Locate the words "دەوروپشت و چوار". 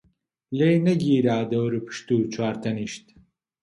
1.51-2.55